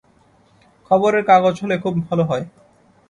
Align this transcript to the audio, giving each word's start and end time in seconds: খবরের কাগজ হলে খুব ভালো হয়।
খবরের 0.91 1.23
কাগজ 1.25 1.55
হলে 1.63 1.75
খুব 1.77 1.93
ভালো 2.07 2.23
হয়। 2.23 2.45